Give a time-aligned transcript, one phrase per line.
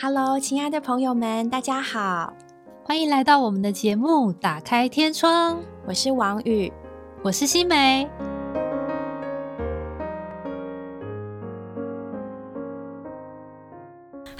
[0.00, 2.32] Hello，亲爱的朋友们，大家好，
[2.84, 5.56] 欢迎来到我们的节目《打开天窗》。
[5.88, 6.72] 我是王宇，
[7.20, 8.08] 我是新梅。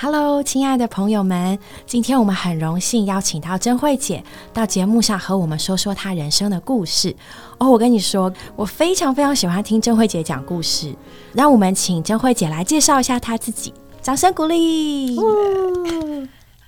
[0.01, 4.23] Hello，亲爱的朋友们，今天我们很荣幸邀请到珍慧姐
[4.53, 7.17] 到节目上和我们说说她人生的故事。
[7.59, 10.95] 哦，我跟你说，我非常非常喜欢听珍慧姐讲故事。
[11.33, 13.75] 让我们请珍慧姐来介绍一下她自己，
[14.09, 15.15] 掌声鼓励。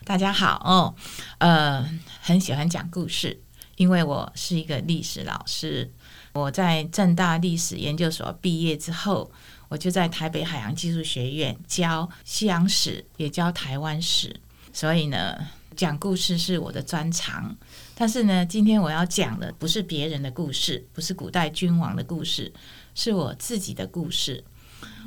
[0.05, 0.95] 大家好哦，
[1.39, 1.83] 呃，
[2.21, 3.41] 很喜欢讲故事，
[3.77, 5.91] 因为我是一个历史老师。
[6.35, 9.33] 我在正大历史研究所毕业之后。
[9.71, 14.37] 我就在台北海洋技术学院教西洋史，也教台湾史，
[14.73, 15.39] 所以呢，
[15.75, 17.57] 讲故事是我的专长。
[17.95, 22.53] 但是呢，今天我要讲的不是别人的故事，不是古代君王的故事，
[22.95, 24.45] 是我自己的故事。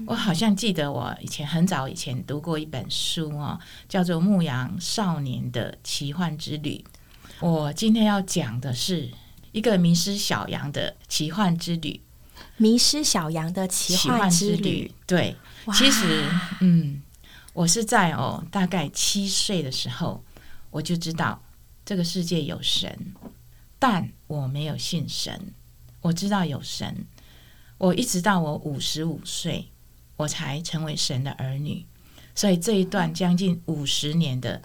[0.06, 6.84] 我好像记得我以前很早以前读过一本书哦，叫做《牧羊少年的奇幻之旅》。
[7.46, 9.10] 我今天要讲的是
[9.52, 12.02] 一个迷失小羊的奇幻之旅。
[12.58, 15.36] 迷失小羊的奇幻之旅，对，
[15.74, 16.30] 其实，
[16.62, 17.02] 嗯，
[17.54, 20.24] 我是在哦，大概七岁的时候，
[20.70, 21.42] 我就知道
[21.86, 22.98] 这个世界有神，
[23.80, 25.54] 但我没有信神。
[26.02, 27.06] 我知道有神，
[27.78, 29.68] 我一直到我五十五岁，
[30.16, 31.86] 我才成为神的儿女。
[32.36, 34.62] 所以这一段将近五十年的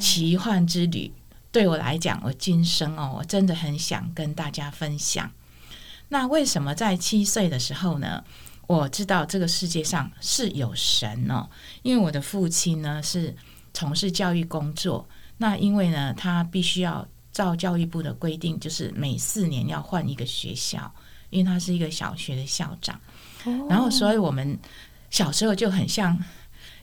[0.00, 1.12] 奇幻之旅，
[1.52, 5.30] 对我来讲，我今生哦，我真的很想跟大家分享。
[6.08, 8.24] 那为什么在七岁的时候呢？
[8.66, 11.46] 我知道这个世界上是有神哦，
[11.82, 13.36] 因为我的父亲呢是
[13.74, 15.06] 从事教育工作。
[15.36, 20.90] 那因为呢，他必须要照教育部的规定，就是每四年要换一个学校，
[21.28, 22.98] 因为他是一个小学的校长。
[23.68, 24.58] 然后，所以我们
[25.10, 26.18] 小时候就很像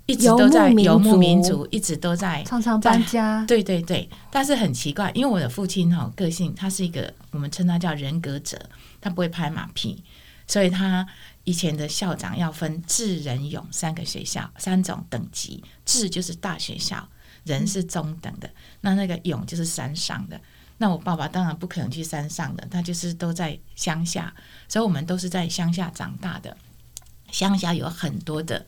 [0.06, 3.46] 一直都在游牧民族，一直都在常常搬家。
[3.46, 8.60] 对对对，但是很奇怪，因为我的父亲哈个性，他是一个我们称他叫人格者。
[9.04, 10.04] 他不会拍马屁，
[10.46, 11.04] 所以他
[11.44, 15.64] 以前的校长要分智、仁、勇三个学校，三种等级。
[15.84, 17.10] 智就是大学校，
[17.44, 18.48] 仁是中等的，
[18.82, 20.40] 那那个勇就是山上的。
[20.82, 24.34] 那我爸爸当然不可能去山上的，他就是都在乡下，
[24.68, 26.58] 所以我们都是在乡下长大的。
[27.32, 28.66] 乡下有很多的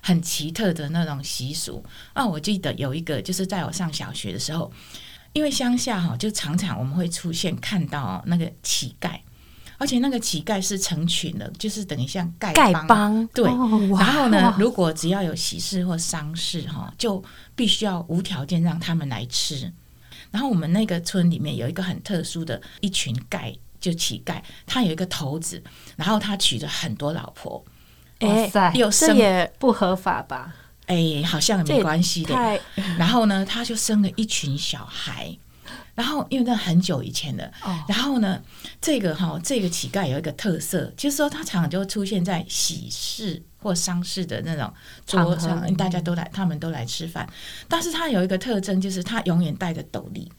[0.00, 4.72] 很奇特的那种习俗啊，我记得有一个，就是在我上小学的时候，
[5.32, 9.18] 因为乡下哈，就常常我们会出现看到那个乞丐。
[9.78, 13.44] 而且那个乞丐是成群的，就是等于像丐帮，对。
[13.98, 17.22] 然后呢，如果只要有喜事或丧事哈，就
[17.56, 19.70] 必须要无条件让他们来吃。
[20.36, 25.62] 然后我们那个村里面有一个很特殊的一群丐，就乞丐，他有一个头子，
[25.96, 27.64] 然后他娶了很多老婆。
[28.20, 30.54] 哇塞，有这也不合法吧？
[30.88, 32.34] 哎，好像没关系的。
[32.98, 35.34] 然后呢，他就生了一群小孩。
[35.94, 37.50] 然后，因为那很久以前的，
[37.88, 38.38] 然后呢，
[38.82, 44.72] 这个哈，这个乞丐有一个特色，就是说他常常就出现在喜事或丧事的那种
[45.04, 47.28] 桌上，大家都来，他们都来吃饭。
[47.66, 50.30] 但是他有一个特征，就是他永远戴着斗笠，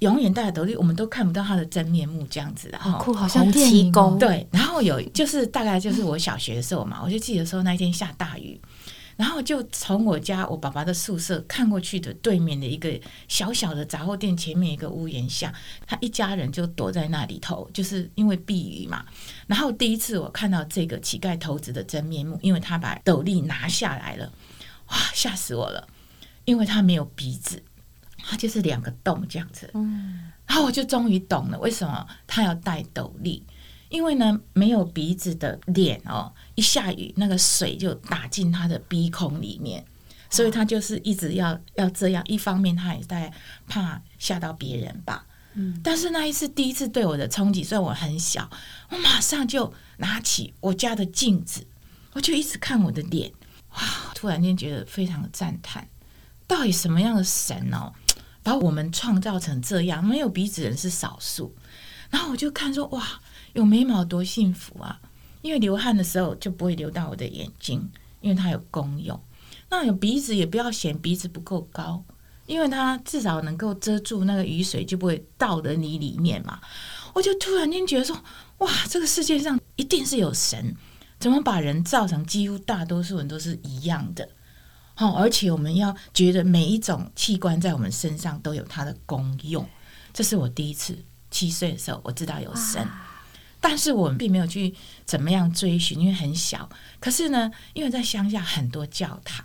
[0.00, 4.46] 永远戴着斗笠，我们都看不到他的真面目，这样子的哈，好像电影、哦对。
[4.50, 8.60] 然后有就是大概就是我小学的时候嘛，我就记得说那一天下大雨。
[9.16, 15.54] 然后就从我家我爸爸的宿舍看过去的对面的一个小小的杂货店前面一个屋檐下，
[15.86, 19.04] 他一家人就躲在那里头，就是因为避雨嘛。
[19.46, 24.32] 然后第一次我看到这个乞丐头子的真面目，因为他把斗笠拿下来了，
[24.88, 25.86] 哇，吓死我了！
[26.44, 27.62] 因为他没有鼻子，
[28.18, 29.70] 他就是两个洞这样子。
[29.74, 33.42] 嗯，然后我就终于懂了为什么他要戴斗笠。
[33.94, 39.84] 因为呢，没有鼻子的脸哦，一下雨那个水就打进他的鼻孔里面，
[40.28, 42.20] 所以他就是一直要要这样。
[42.26, 43.32] 一方面他也在
[43.68, 45.24] 怕吓到别人吧，
[45.54, 45.80] 嗯。
[45.84, 48.50] 但是那一次第一次对我的冲击，虽然我很小，
[48.90, 51.64] 我马上就拿起我家的镜子，
[52.14, 53.30] 我就一直看我的脸，
[53.76, 53.80] 哇！
[54.12, 55.86] 突然间觉得非常的赞叹，
[56.48, 57.92] 到底什么样的神哦，
[58.42, 60.04] 把我们创造成这样？
[60.04, 61.54] 没有鼻子人是少数，
[62.10, 63.20] 然后我就看说，哇！
[63.54, 65.00] 有眉毛多幸福啊！
[65.42, 67.90] 因为流汗的时候就不会流到我的眼睛，
[68.20, 69.18] 因为它有功用。
[69.70, 72.02] 那有鼻子也不要嫌鼻子不够高，
[72.46, 76.60] 因为它至少能够遮住那个雨水，就不会倒在你里面嘛。
[77.12, 78.16] 我就突然间觉得说，
[78.58, 80.74] 哇，这个世界上一定是有神，
[81.20, 84.28] 怎么把人造成几乎大多数人都是一样的？
[84.94, 89.64] 好，而且我们要觉得每一种器官在我们身上都有它的功用。
[90.12, 90.96] 这是我第一次
[91.30, 92.86] 七岁的时候，我知道有神。
[93.66, 94.74] 但是我们并没有去
[95.06, 96.68] 怎么样追寻，因为很小。
[97.00, 99.42] 可是呢，因为在乡下很多教堂，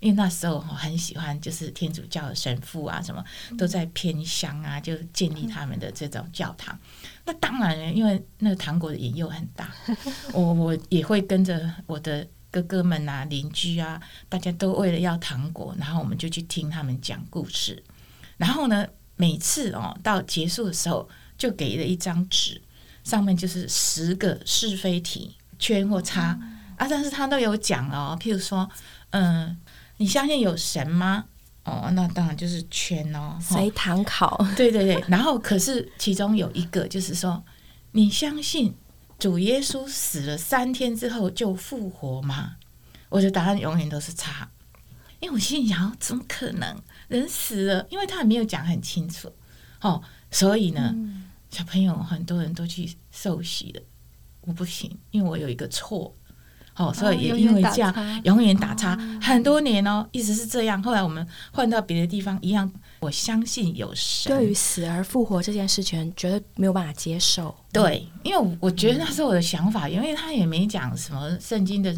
[0.00, 3.24] 因为那时候我很喜欢，就是天主教的神父啊，什么
[3.56, 6.76] 都在偏乡啊，就建立他们的这种教堂。
[7.24, 9.72] 那当然，因为那个糖果的引诱很大，
[10.34, 17.80] 我我也会跟着我的哥哥们啊、邻居啊，大家都为了要糖果，然后我们就去听他们讲故事。
[18.38, 22.60] 然后呢，每次哦到结束的时候，就给了一张纸，
[23.04, 26.38] 上面就是十个是非题，圈或叉
[26.76, 28.68] 啊，但是他都有讲哦，譬如说，
[29.10, 29.56] 嗯。
[29.98, 31.26] 你相信有神吗？
[31.62, 34.44] 哦，那当然就是圈哦，随堂考。
[34.56, 37.40] 对对对，然后可是其中有一个就是说，
[37.92, 38.74] 你相信
[39.16, 42.56] 主耶稣死了三天之后就复活吗？
[43.10, 44.48] 我的答案永远都是差，
[45.20, 46.76] 因为我心里想，怎么可能
[47.06, 47.86] 人死了？
[47.90, 49.32] 因为他也没有讲很清楚
[49.82, 50.02] 哦，
[50.32, 50.92] 所以呢，
[51.52, 53.82] 小朋友很多人都去受洗了，
[54.40, 56.12] 我不行，因为我有一个错。
[56.74, 60.82] 哦，所以也因为这样，永远打叉很多年哦，一直是这样。
[60.82, 62.72] 后来我们换到别的地方，一样。
[63.00, 64.34] 我相信有神。
[64.34, 67.54] 对于死而复活这件事情，绝对没有办法接受。
[67.70, 71.94] 对，因为我觉得那是我的想法，因为他也没讲什么圣经的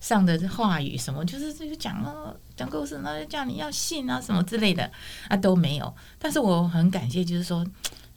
[0.00, 4.90] 上的话语，什么就是这个讲了讲故事，那就叫你要信啊什么之类的
[5.28, 5.94] 啊都没有。
[6.18, 7.64] 但是我很感谢，就是说，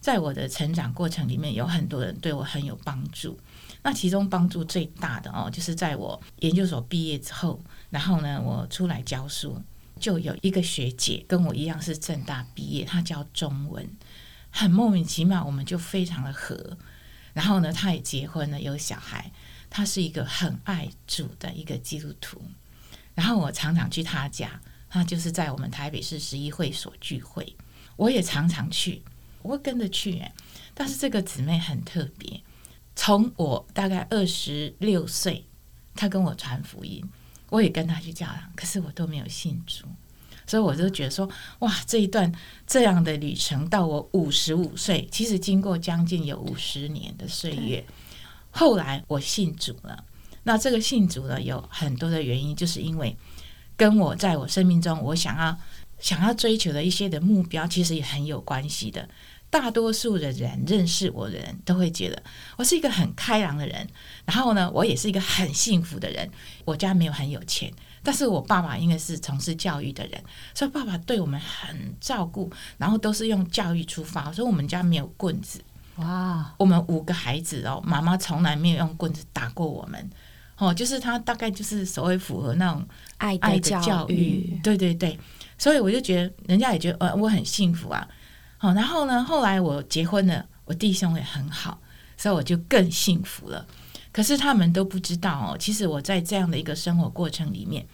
[0.00, 3.38] 在我的成长过程里面，有很多人对我很有帮助。
[3.82, 9.62] 那其中帮助最大的哦，就是在我研究所毕业之后，然后呢，我出来教书，
[9.98, 13.88] 就有一个学姐跟我一样是正大毕业，她教中文，
[14.50, 16.76] 很莫名其妙，我们就非常的合。
[17.32, 19.30] 然后呢，她也结婚了，有小孩，
[19.70, 22.42] 她是一个很爱主的一个基督徒。
[23.14, 27.56] 然后我常常去她家，她就是在我们台北市十一会所聚会，
[27.96, 29.02] 我也常常去，
[29.42, 30.22] 我会跟着去。
[30.74, 32.40] 但是这个姊妹很特别。
[32.96, 35.44] 从我大概二十六岁，
[35.94, 37.02] 她跟我传福音，
[37.48, 39.86] 我也跟她去教堂，可是我都没有信主，
[40.46, 41.28] 所以我就觉得说，
[41.60, 42.30] 哇，这一段
[42.66, 47.82] 这样的旅程到我五十五岁，其实经过将近有五十年的岁月，
[48.50, 50.04] 后来我信主了。
[50.42, 53.16] 那这个信主呢，有很多的原因，就是因为
[53.76, 55.58] 跟我在我生命中我想要
[56.00, 59.08] 想要追求的一些的目标，其实也很有关系的。
[59.48, 62.22] 大多数的人认识我的人都会觉得
[62.56, 63.84] 我是一个很开朗的人，
[64.24, 66.30] 然后呢，我也是一个很幸福的人。
[66.64, 67.68] 我家没有很有钱，
[68.00, 70.22] 但是我爸爸应该是从事教育的人，
[70.54, 72.48] 所以爸爸对我们很照顾，
[72.78, 75.60] 然后都是用教育出发，所以我们家没有棍子。
[75.96, 80.10] 哇，我们五个孩子哦，妈妈从来没有用棍子打过我们。
[80.58, 82.86] 哦，就是他大概就是所谓符合那种
[83.16, 85.18] 爱的教育，对对对，
[85.60, 88.08] 所以我就觉得人家也觉得呃我很幸福啊。
[88.56, 89.22] 好，然后呢？
[89.22, 91.80] 后来我结婚了，我弟兄也很好，
[92.16, 93.66] 所以我就更幸福了。
[94.12, 97.86] 可是他们都不知道哦，其实我在这样的一个生活过程里面，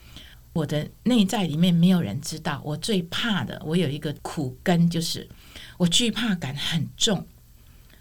[0.52, 2.60] 我的内在里面没有人知道。
[2.64, 5.28] 我最怕的，我有一个苦根，就是
[5.76, 7.26] 我惧怕感很重。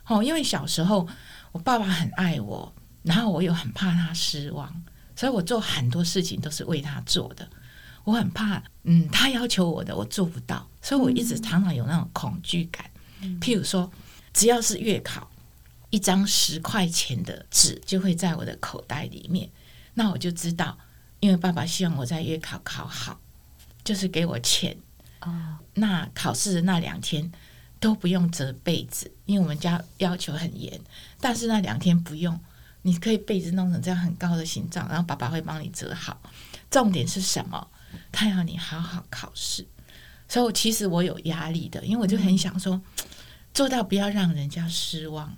[0.08, 1.08] 哦，因为小时候
[1.52, 2.74] 我爸爸很爱我，
[3.04, 4.84] 然后我又很怕他失望，
[5.16, 7.48] 所以我做很多事情都是为他做的。
[8.06, 12.90] 我很怕，嗯，他要求我的我做不到，所以我一直常常有那种恐惧感。
[13.42, 13.92] 譬如说，
[14.34, 15.30] 只要是月考，
[15.90, 19.50] 一张十块钱的纸就会在我的口袋里面，
[19.96, 20.78] 那我就知道，
[21.20, 23.20] 因为爸爸希望我在月考考好，
[23.84, 24.78] 就是给我钱。
[25.22, 27.32] 哦，那考试的那两天
[27.80, 30.80] 都不用折被子，因为我们家要求很严，
[31.20, 32.40] 但是那两天不用，
[32.84, 36.22] 你可以被子弄成这样很高的形状，然后爸爸会帮你折好。
[36.70, 37.68] 重点是什么？
[38.12, 39.66] 他要你好好考试，
[40.28, 42.82] 所以其实我有压力的，因为我就很想说
[43.54, 45.36] 做到不要让人家失望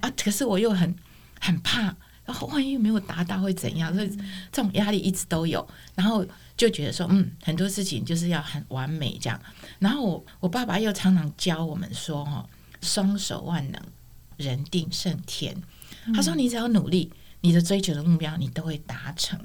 [0.00, 0.10] 啊。
[0.16, 0.94] 可是我又很
[1.40, 3.94] 很怕，然后万一没有达到会怎样？
[3.94, 4.08] 所以
[4.50, 5.66] 这种压力一直都有。
[5.94, 6.26] 然后
[6.56, 9.40] 就觉得说，嗯，很多事情就是要很完美这样。
[9.78, 12.48] 然后我我爸爸又常常教我们说，哦，
[12.82, 13.80] 双手万能，
[14.36, 15.56] 人定胜天。
[16.14, 17.12] 他说，你只要努力，
[17.42, 19.38] 你的追求的目标，你都会达成。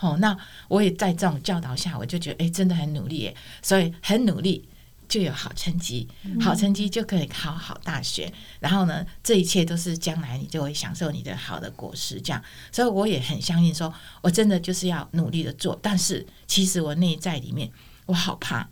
[0.00, 0.34] 哦，那
[0.66, 4.66] 我也在这种教导下，我就觉得，哎，真的很努力，所以很努力
[5.06, 6.08] 就有好成绩，
[6.40, 12.42] 好成绩就可以考好大学，然后呢，这一切都是将来你就会享受你的好的果实，这样。
[12.72, 13.92] 所以我也很相信，说
[14.22, 17.70] 我真的就是要努力的做，但是其实我内在里面，
[18.06, 18.66] 我好怕，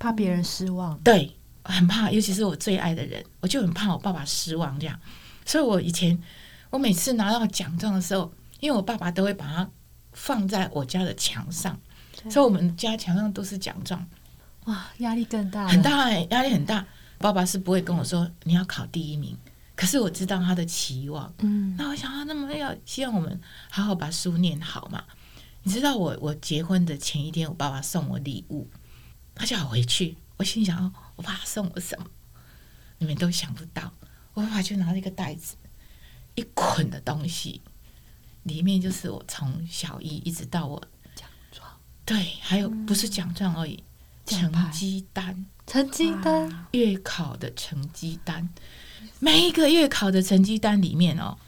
[0.00, 1.30] 怕别人失望，对，
[1.62, 4.98] 很怕，尤其是我最爱的人，我就很怕我爸爸失望这样。
[5.46, 6.20] 所以我以前
[6.70, 9.70] 我每次拿到奖状的时候，因为我爸爸都会把它。
[10.12, 11.78] 放在我家的墙上，
[12.30, 14.06] 所以我们家墙上都是奖状。
[14.64, 16.86] 哇，压力更大，很大哎，压力很大。
[17.18, 19.36] 爸爸是不会跟我说你要考第一名，
[19.76, 21.32] 可是我知道他的期望。
[21.38, 23.40] 嗯，那我想啊，那么要希望我们
[23.70, 25.04] 好好把书念好嘛。
[25.62, 28.68] 你知道我我结婚的前一天，我爸爸送我礼物，
[29.34, 32.06] 他叫我回去，我心想哦，我爸爸送我什么？
[32.98, 33.92] 你们都想不到，
[34.34, 35.54] 我爸爸就拿了一个袋子，
[36.34, 37.60] 一捆的东西，
[38.44, 40.80] 里面就是我从小一一直到我
[41.14, 41.68] 奖状，
[42.04, 43.82] 对，还有不是奖状而已，
[44.26, 45.44] 成绩单。
[45.64, 48.46] 成绩单，月考的成绩单，
[49.20, 51.38] 每一个月考的成绩单里面哦，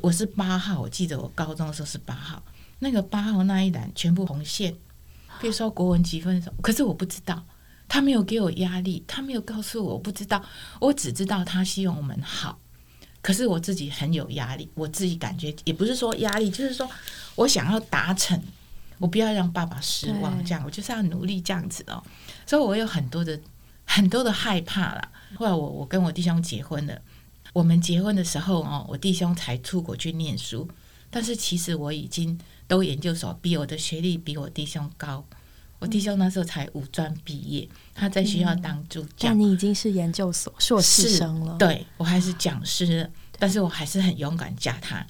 [0.00, 2.40] 我是八号，我记得我高中的时候是八号，
[2.78, 4.72] 那个八号那一栏全部红线，
[5.40, 7.44] 比如说国文几分什么，可是我不知道，
[7.88, 10.42] 他没有给我压力，他没有告诉我，我不知道，
[10.80, 12.58] 我只知道他希望我们好，
[13.26, 16.88] 可是我自己很有压力，我自己感觉也不是说压力，就是说
[17.34, 18.40] 我想要达成。
[18.98, 22.00] 我不要让爸爸失望，这样我就是要努力这样子哦。
[22.46, 23.38] 所以我有很多的
[23.84, 25.10] 很多的害怕啦。
[25.34, 27.02] 后来我我跟我弟兄结婚了，
[27.52, 30.66] 我们结婚的时候哦，我弟兄才出国去念书，
[31.10, 35.22] 但是其实我已经都研究所，比我的学历比我弟兄高。
[35.78, 45.06] 我弟兄那时候才五专毕业，他在学校当助教，但你已经是研究所硕士生了，，对我还是讲师，但是我还是很勇敢嫁他，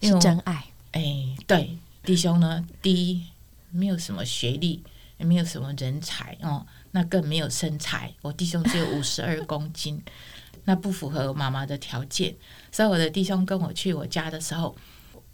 [0.00, 0.64] 因为是真爱。
[0.92, 1.02] 哎，
[1.46, 3.22] 对，弟兄呢，第一
[3.70, 4.82] 没有什么学历，
[5.18, 8.12] 也没有什么人才哦，那更没有身材。
[8.22, 10.02] 我弟兄只有五十二公斤，
[10.64, 12.34] 那不符合我妈妈的条件。
[12.70, 14.76] 所以我的弟兄跟我去我家的时候，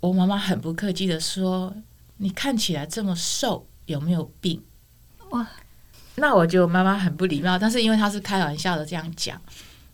[0.00, 1.74] 我妈妈很不客气的说
[2.18, 4.62] ：“你看起来这么瘦，有没有病？”
[5.30, 5.46] 哇！
[6.16, 9.40] 那我觉得我妈妈很不礼貌，但是因为她是开玩笑的这样讲，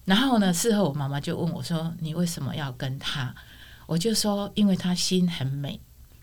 [0.05, 3.35] 然后呢，事后我妈妈就问我说：“你为什么要跟他？”
[3.87, 5.81] 我就说：“因为他心很美。”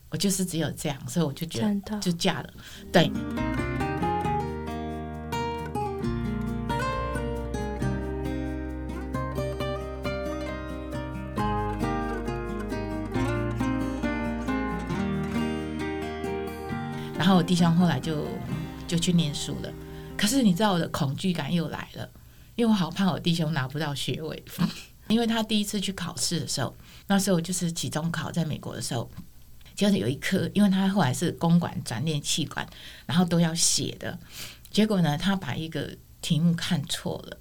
[0.10, 2.50] 我就是只有这样，所以我就觉得就嫁了。
[2.94, 3.12] 对，
[17.28, 18.26] 后我弟兄后来就
[18.88, 19.72] 就去念书了。
[20.18, 22.10] 可是你知道我的恐惧感又来了，
[22.56, 24.44] 因为我好怕我弟兄拿不到学位，
[25.10, 26.76] 因为他第一次去考试的时候，
[27.08, 29.10] 那时候就是期中考，在美国的时候，
[29.76, 32.68] 就是有一科，因为他后来是公管转念气管，
[33.06, 34.18] 然后都要写的，
[34.72, 37.38] 结果呢，他把一个题目看错了。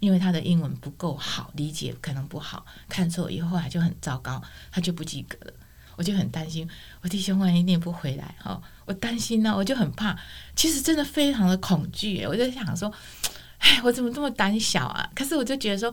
[0.00, 5.52] 因为他的英文不够好，理解可能不好，看错以后来就很糟糕，他就不及格了。
[5.96, 6.68] 我就很担心，
[7.02, 10.18] 我弟兄万一念不回来哈，我担心呢、我就很怕。
[10.56, 12.92] 其实真的非常的恐惧，我就想说，
[13.58, 15.08] 哎，我怎么这么胆小啊？
[15.14, 15.92] 可是我就觉得说，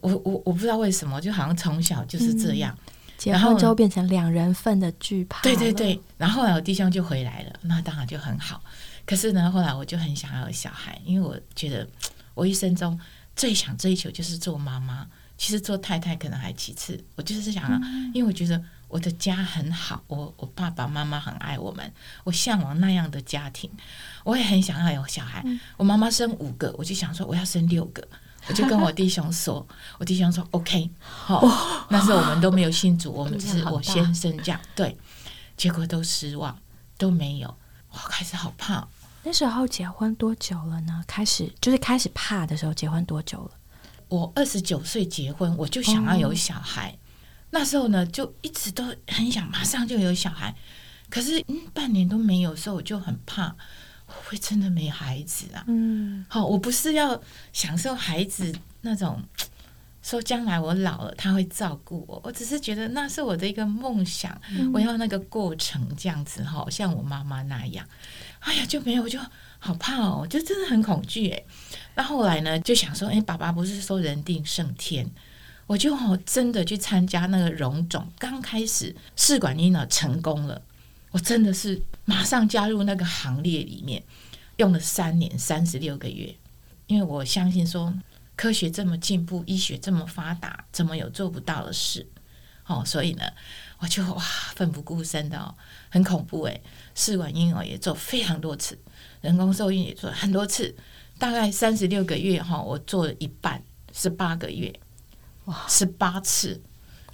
[0.00, 2.76] 我我我不知道为什么，就好像从小就是这样。
[3.18, 8.62] 结然后呢婚之后变成两人份的惧怕，对对，对，然后后来我弟兄就回来了，那当然就很好。
[9.04, 11.86] 可是呢，后来我就很想要有小孩，因为我觉得
[12.32, 12.98] 我一生中
[13.36, 15.06] 最想追求就是做妈妈，
[15.36, 16.98] 其实做太太可能还其次。
[17.14, 17.78] 我就是想要，
[18.14, 21.90] 因为我觉得我的家很好，我我爸爸妈妈很爱我们，
[22.24, 23.70] 我向往那样的家庭，
[24.24, 25.42] 我也很想要有小孩。
[25.78, 28.06] 我妈妈生五个，我就想说我要生六个。
[28.48, 29.64] 我就跟我弟兄说，
[30.00, 34.96] 我弟兄说 OK，好、那时候我们都没有信主，我们只是我先生这样，对，
[35.58, 36.58] 结果都失望，
[36.96, 37.54] 都没有，
[37.90, 38.88] 我开始好怕。
[39.22, 41.04] 那时候结婚多久了呢？
[41.06, 43.50] 开始就是开始怕的时候，结婚多久了？
[44.08, 46.96] 我二十九岁结婚，我就想要有小孩。
[47.50, 50.54] 那时候呢，就一直都很想马上就有小孩，
[51.08, 53.48] 可是嗯，半年都没有的时候，我就很怕，
[54.06, 55.64] 会不会真的没孩子啊？
[55.66, 57.20] 嗯，好，我不是要
[57.52, 59.22] 享受孩子那种
[60.02, 64.40] 说将来我老了他会照顾我，我只是觉得那是我的一个梦想，
[64.72, 67.86] 我要那个过程这样子哈，像我妈妈那样。
[68.38, 69.18] 哎呀，就没有，我就
[69.58, 71.42] 好怕哦，就真的很恐惧哎。
[71.94, 75.06] 那后来呢，就想说，哎，爸爸不是说人定胜天，
[75.70, 80.60] 我就哦真的去参加那个荣总，刚开始试管婴儿成功了，
[81.12, 84.02] 我真的是马上加入那个行列里面，
[84.56, 86.34] 用了三年三十六个月，
[86.88, 87.94] 因为我相信说
[88.34, 92.04] 科学这么进步，医学这么发达，怎么有做不到的事？
[92.66, 93.22] 哦，所以呢，
[93.78, 94.20] 我就哇
[94.56, 95.54] 奋不顾身的哦，
[95.88, 96.60] 很恐怖诶。
[96.96, 98.76] 试管婴儿也做非常多次，
[99.20, 100.74] 人工受孕也做很多次，
[101.16, 103.62] 大概三十六个月哈，我做了一半，
[103.92, 104.72] 十八个月，
[105.46, 106.60] 哇，十八次，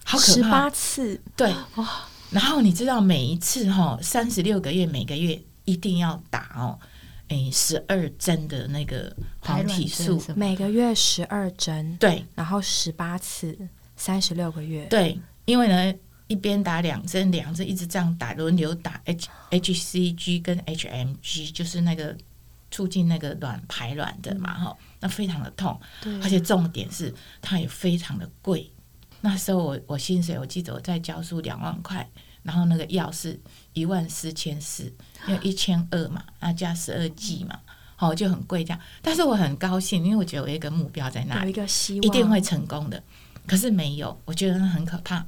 [0.04, 0.33] 好可怕。
[0.33, 1.88] 十八，次，对，哇。
[2.30, 6.78] 然后你知道每一次哈，三十六个月每个月一定要打哦，
[7.28, 12.25] 诶，十二针的那个黄体素，每个月十二针，对。
[12.35, 13.56] 然后十八次，
[13.97, 15.99] 三十六个月，对，因为呢。
[16.28, 22.16] 一边打两针，两针一直这样打，轮流打 H HCG 跟 HMG，就是那个
[22.70, 25.80] 促进那个卵排卵的嘛，哈、那非常的痛，
[26.23, 28.70] 而且重点是它也非常的贵。
[29.20, 32.08] 那时候我我薪水，我记得我在教书两万块，
[32.42, 33.38] 然后那个药是
[33.73, 34.92] 一万四千四，
[35.26, 37.58] 因为一千二嘛，那加十二剂嘛，
[37.96, 38.80] 好就很贵这样。
[39.00, 43.02] 但是我很高兴，因为我觉得我有一个目标在那里有一，个希望，一定会成功的。
[43.46, 45.25] 可是没有，我觉得很可怕，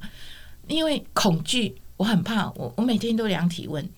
[0.67, 2.49] 因为恐惧，我很怕。
[2.51, 3.89] 我我每天都量体温，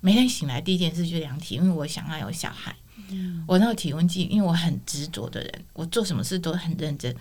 [0.00, 2.74] 每天醒来第一件事就是量体温，因为我想要有小孩。
[3.46, 7.14] 我那个体温计，因为我很执着的人，我做什么事都很认真，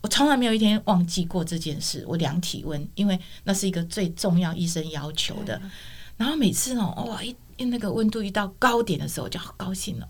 [0.00, 2.04] 我从来没有一天忘记过这件事。
[2.06, 5.60] 我量体温，因为那是一个最重要医生要求的。
[6.16, 10.08] 然后每次哦，哇，一一那个温度一到高点的时候，我就好高兴了。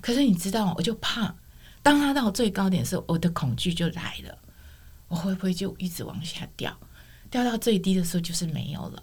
[0.00, 1.34] 可是你知道，我就怕，
[1.82, 4.38] 当它到最高点的时候，我的恐惧就来了。
[5.08, 6.76] 我会不会就一直往下掉？
[7.30, 9.02] 掉到最低的时候就是没有了，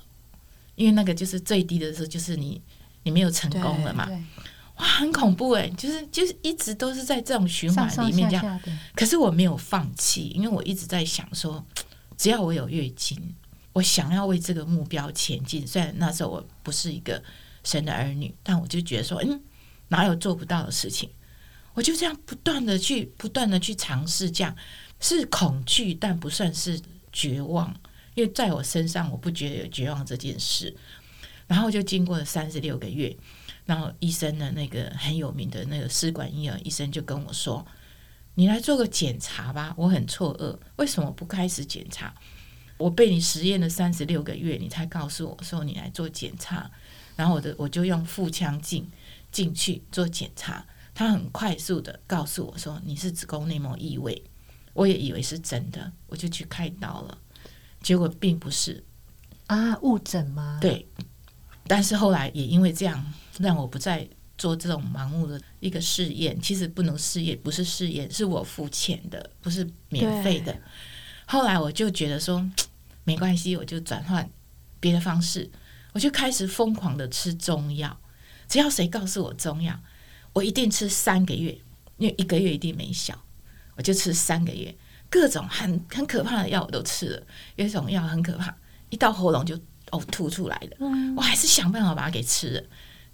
[0.76, 2.62] 因为那个就是最低的时候，就是你
[3.04, 4.10] 你没有成功了嘛。
[4.78, 8.44] 哇，很恐怖哎，就是就是一直都是在这种循环里面这样。
[8.44, 11.64] 下下，可是我没有放弃，因为我一直在想说，
[12.18, 13.18] 只要我有月经，
[13.74, 15.66] 我想要为这个目标前进。
[15.68, 17.22] 虽然那时候我不是一个
[17.64, 19.40] 神的儿女，但我就觉得说，嗯，
[19.90, 21.08] 哪有做不到的事情？
[21.76, 24.56] 我就这样不断的去不断的去尝试，这样
[25.00, 26.80] 是恐惧，但不算是
[27.12, 27.76] 绝望，
[28.16, 30.76] 因为在我身上我不觉得有绝望这件事。
[31.46, 33.16] 然后就经过了三十六个月，
[33.66, 37.64] 然后医生的那个很有名的那个试管婴儿医生就跟我说
[38.36, 42.16] ：“你来做个检查吧。”我很错愕，为什么不开始检查？
[42.78, 46.72] 我被你实验了三十六个月，你才告诉我说你来做检查。
[47.16, 48.90] 然后我的我就用腹腔镜
[49.30, 50.66] 进去做检查，
[50.96, 54.24] 他很快速的告诉我说你是子宫内膜异位，
[54.74, 57.18] 我也以为是真的，我就去开刀了，
[57.84, 58.84] 结果并不是。
[59.48, 60.88] 啊，误诊吗？，对，
[61.68, 66.42] 但是后来也因为这样，让我不再做这种盲目的一个试验。
[66.42, 70.58] 其实不能试验，不是试验，是我付钱的，不是免费的。
[71.26, 72.50] 后来我就觉得说，
[73.04, 74.28] 没关系，我就转换
[74.80, 75.52] 别的方式，
[75.92, 78.00] 我就开始疯狂的吃中药。
[78.48, 79.78] 只要谁告诉我中药，
[80.32, 81.58] 我一定吃三个月，
[81.98, 83.22] 因为一个月一定没效，
[83.76, 84.74] 我就吃三个月，
[85.14, 87.24] 各种很很可怕的药我都吃了。
[87.56, 88.52] 有一种药很可怕，
[88.90, 89.56] 一到喉咙就
[89.92, 90.78] 呕吐出来的，
[91.16, 92.64] 我还是想办法把它给吃了，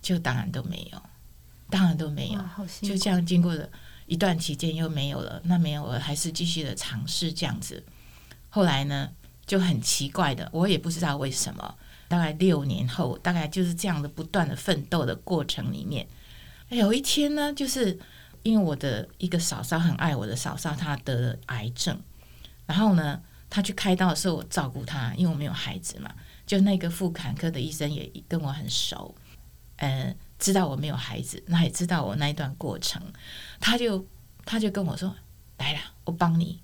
[0.01, 1.03] 就当然都没有，
[1.69, 2.39] 当然都没有
[2.81, 3.67] 就这样经过了
[4.05, 7.83] 一段期间又没有了，那没有了，还是继续的尝试这样子。
[8.49, 9.09] 后来呢，
[9.45, 11.75] 就很奇怪的，我也不知道为什么，
[12.07, 16.07] 大概六年后，大概就是这样的不断的奋斗的过程里面，
[16.69, 17.99] 有一天呢，就是
[18.43, 21.99] 因为我的一个嫂嫂很爱我的嫂嫂，她得了癌症，
[22.65, 26.11] 然后呢，她去开刀的时候，我照顾她，因为我没有孩子嘛，
[26.45, 29.13] 就那个妇产科的医生也跟我很熟，
[29.77, 33.01] 呃，知道我没有孩子，那也知道我那一段过程，
[33.59, 34.05] 他就
[34.45, 35.13] 他就跟我说
[35.57, 36.59] ：“来了，我帮你。”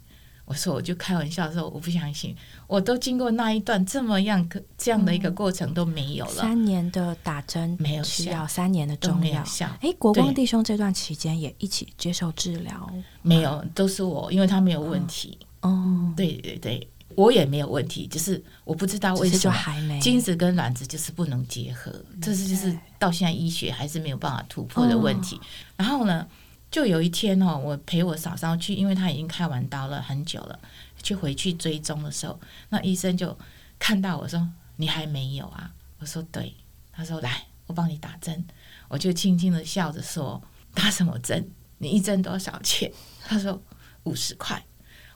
[0.45, 2.36] 我说我就开玩笑说我不相信，
[2.67, 9.43] 我都经过那一段这么样个这样的一个过程都没有了，三年的打针没有效吃药，三年的都中药。
[9.43, 12.89] 效，哎，国光弟兄这段期间也一起接受治疗
[13.21, 25.39] 没有都是我，因为他没有问题，哦，对对对，我也没有问题，就是我不知道为什么还没精子跟卵子就是不能结合，这是就是到现在医学还是没有办法突破的问题。
[25.75, 26.27] 然后呢，
[26.75, 30.59] 就有一天哦，我陪我嫂嫂去，因为她已经开完刀了很久了，
[31.01, 33.39] 去回去追踪的时候，那医生就
[33.79, 36.53] 看到我说：“你还没有啊？”我说：“对。”
[36.91, 38.45] 他说：“来，我帮你打针。”
[38.91, 40.43] 我就轻轻的笑着说
[40.75, 41.49] ：“打什么针？
[41.77, 42.91] 你一针多少钱？”
[43.25, 43.57] 他说
[44.03, 44.61] ：“五十块。”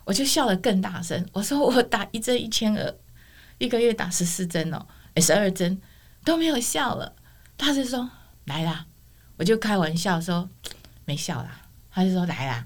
[0.06, 2.94] 我就笑得更大声，我说：“我打一针一千二，
[3.58, 4.86] 一个月打十四针哦，
[5.18, 5.78] 十二针
[6.24, 7.14] 都没有效了。”
[7.58, 8.10] 他就说
[8.48, 8.86] ：“来啦！”
[9.36, 10.48] 我就开玩笑说
[11.10, 12.64] ：“没笑啦。”他就说：“来啦！”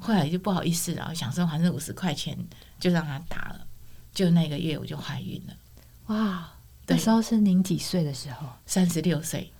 [0.00, 2.36] 后来就不好意思了，我想说反正五十块钱
[2.80, 3.66] 就让他打了。
[4.14, 5.54] 就那个月我就怀孕了，
[6.06, 6.52] 哇，
[6.86, 8.46] 那时候是您几岁的时候？
[8.66, 9.52] 三十六岁。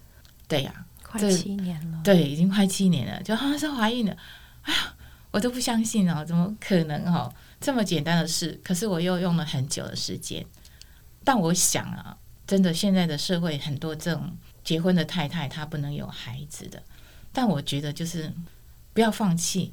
[0.48, 2.00] 对呀、快七年了。
[2.04, 4.16] 对，已经快七年了，就好像是怀孕了。
[4.62, 4.94] 哎呀，
[5.30, 7.32] 我都不相信哦，怎么可能哦？
[7.60, 10.44] 这么简单的事，可是我又用了很久的时间。
[11.24, 12.16] 但我想啊，
[12.46, 16.82] 真的现在的社会很多这种结婚的太太，她不能有孩子的。
[17.32, 18.32] 但我觉得就是
[18.92, 19.72] 不要放弃。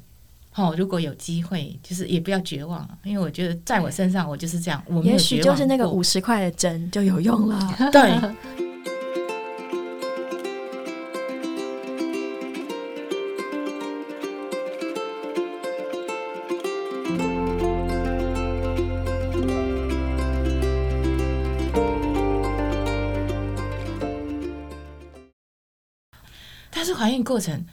[0.56, 7.90] 哦，如果有机会，就是也不要绝望，因为我觉得在我身上，我就是这样，我也许就是那个过五十块的针就有用了。
[7.92, 8.10] 对，
[26.90, 27.64] 是怀孕过程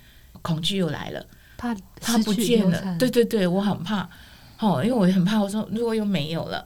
[0.41, 1.25] 恐惧又来了。
[1.57, 2.95] 怕它不见了。
[2.99, 4.07] 对对对，我很怕，
[4.59, 6.63] 哦，因为我很怕，我说如果又没有了，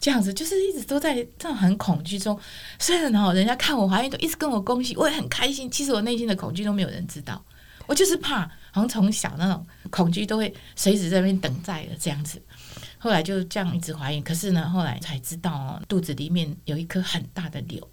[0.00, 2.36] 这样子，就是一直都在这样很恐惧中。
[2.76, 5.70] 虽然哦，人家看我怀孕都一直跟我恭喜，我也很开心。
[5.70, 7.40] 其实我内心的恐惧都没有人知道，
[7.86, 8.40] 我就是怕，
[8.72, 12.42] 好像从小那种恐惧都会随时在那边等待的这样子。
[12.98, 17.88] 后来就这样一直怀孕，可是呢，后来才知道哦，肚子里面有一颗很大的瘤。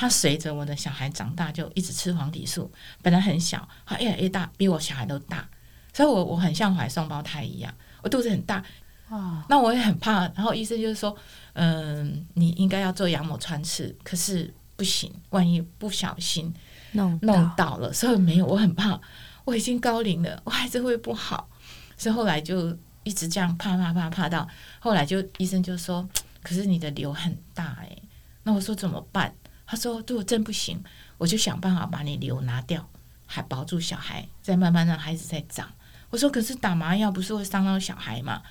[0.00, 2.70] 它随着我的小孩长大，就一直吃黄体素，
[3.02, 5.44] 本来很小，他越来越大，比我小孩都大，
[5.92, 8.64] 所以我我很像怀双胞胎一样，我肚子很大。
[9.08, 11.16] 哇，那我也很怕，然后医生就是说
[11.54, 16.54] ：“嗯，你应该要做羊膜穿刺，可是不行，万一不小心
[16.92, 19.00] 弄弄倒了，所以没有，我很怕，
[19.44, 21.48] 我已经高龄了，我孩子会不好，
[21.96, 24.46] 所以后来就。”一直这样怕怕怕怕到
[24.80, 26.06] 后来，就医生就说
[26.42, 27.96] ：“可是你的瘤很大哎。”
[28.44, 29.34] 那我说怎么办？
[29.68, 30.82] 他说：“如果真不行，
[31.18, 32.88] 我就想办法把你瘤拿掉，
[33.26, 35.70] 还保住小孩，再慢慢让孩子再长。”
[36.10, 38.42] 我说：“可是打麻药不是会伤到小孩吗？”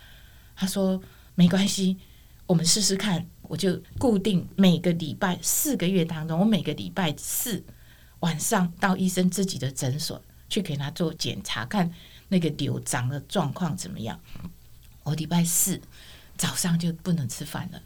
[0.55, 1.01] 他说
[1.33, 1.97] ：“没关系，
[2.45, 7.63] 我们试试看。”我就固定每个礼拜四个月当中，我每个礼拜四
[8.19, 11.91] 晚上到医生自己的诊所去给他做检查，看。
[12.29, 14.19] 那个瘤长的状况怎么样？
[15.03, 15.81] 我礼拜四
[16.35, 17.81] 早上就不能吃饭了，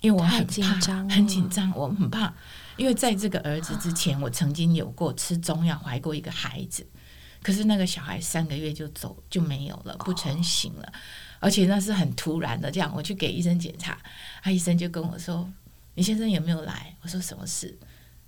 [0.00, 2.32] 因为我很紧张，很紧张，我很怕。
[2.76, 6.86] 因为在这个儿子之前，我曾经有过吃中药怀过一个孩子，
[7.42, 10.92] 可是那个小孩三个月就走就没有了，不成形了，
[11.40, 12.70] 而且那是很突然的。
[12.70, 13.98] 这样我去给医生检查，
[14.42, 15.50] 他医生就跟我说
[15.96, 17.74] ：“李先生有没有来？”我说：“什么事？”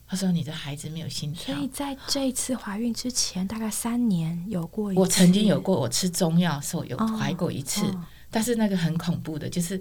[0.08, 4.90] 他说：“你的孩子没有心跳。”所以在这一次怀孕之前，大概三年有过。
[4.94, 7.82] 我曾经有过，我吃中药时候有怀过一次，
[8.30, 9.78] 但是那个很恐怖的，就是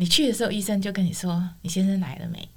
[0.00, 2.48] 你去的时候，医生就跟你说：“你先生来了没？”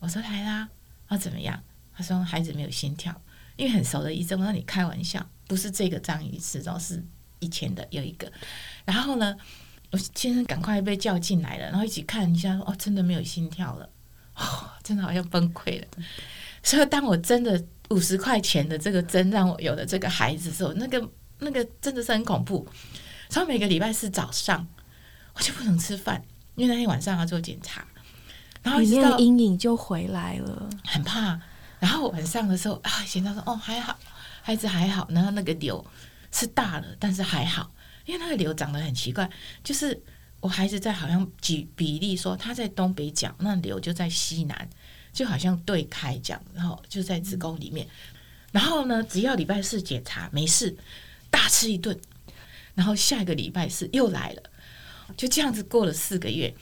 [0.00, 0.68] 我说：“来啦。”
[1.08, 1.62] 他怎么样？
[1.94, 3.14] 他说：“孩子没有心跳。”
[3.54, 7.00] 因为很熟的医生，我说：“你开玩笑，不是这个张医师，都是
[7.38, 8.30] 以前的有一个。”
[8.84, 9.36] 然后呢，
[9.92, 13.88] 我先生赶快被叫进来了，然后一起看一下，：“哦，真的没有心跳了，
[14.34, 15.86] 哦，真的好像崩溃了。”
[16.64, 22.66] 所以，当我真的五十块钱的这个针让我有了这个孩子的时候，那个那个真的是很恐怖。
[23.28, 24.66] 所以每个礼拜四早上
[25.34, 26.24] 我就不能吃饭，
[26.54, 27.86] 因为那天晚上要做检查，
[28.62, 31.40] 然后里面的阴影就回来了，很怕。
[31.78, 33.98] 然后晚上的时候啊，检查说哦还好，
[34.42, 35.84] 孩子还好，然后那个瘤
[36.30, 37.72] 是大了，但是还好，
[38.04, 39.28] 因为那个瘤长得很奇怪，
[39.64, 40.00] 就是
[40.40, 44.68] 我孩子在好像举比例说他在东北角，那瘤就在西南。
[45.12, 47.84] 就好像对开这样，然后就在子宫里面，
[48.52, 50.76] 然后呢，只要礼拜四检查没事，
[51.28, 51.98] 大吃一顿，
[52.76, 54.42] 然后下一个礼拜四又来了，
[55.16, 56.54] 就这样子过了四个月，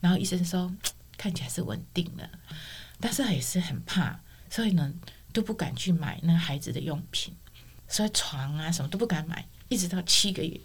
[0.00, 0.72] 然后医生说
[1.16, 2.28] 看起来是稳定了，
[3.00, 4.92] 但是也是很怕，所以呢
[5.32, 7.34] 都不敢去买那孩子的用品，
[7.88, 10.60] 所以床啊什么都不敢买，一直到七个月，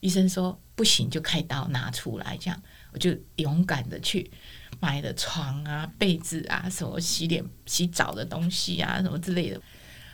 [0.00, 2.62] 医生说不行就开刀拿出来，这样
[2.92, 4.30] 我就勇敢的去。
[4.80, 9.60] 买了床啊、被子啊、什么洗脸、洗澡的东西啊、什么之类的，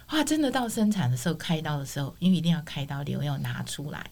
[0.08, 0.24] 哇！
[0.24, 4.10] 真的到生产的时候开刀的时候，因为一定要开刀，瘤要拿出来，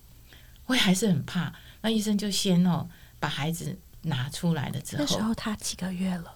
[0.66, 1.54] 我也还是很怕。
[1.82, 2.88] 那医生就先哦
[3.20, 6.34] 把孩子拿出来了之后，那时候他几个月了？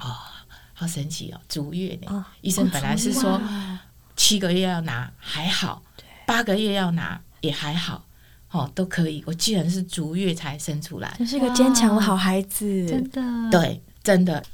[0.00, 0.16] 哦，
[0.74, 2.26] 好神奇哦，足月呢？
[2.40, 3.40] 医生本来是说
[4.16, 5.82] 七个月要拿还好，
[6.26, 8.04] 八个月要拿也还好。
[8.52, 9.22] 哦，都可以。
[9.28, 13.22] 我既然是足月才生出来，真是个坚强的好孩子，真的。
[13.48, 14.44] 对，真的